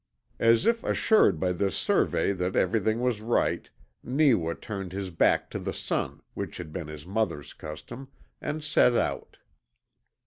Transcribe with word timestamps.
As 0.39 0.65
if 0.65 0.83
assured 0.83 1.39
by 1.39 1.51
this 1.51 1.77
survey 1.77 2.33
that 2.33 2.55
everything 2.55 3.01
was 3.01 3.21
right, 3.21 3.69
Neewa 4.03 4.55
turned 4.59 4.93
his 4.93 5.11
back 5.11 5.47
to 5.51 5.59
the 5.59 5.73
sun, 5.73 6.23
which 6.33 6.57
had 6.57 6.73
been 6.73 6.87
his 6.87 7.05
mother's 7.05 7.53
custom, 7.53 8.07
and 8.41 8.63
set 8.63 8.95
out. 8.95 9.37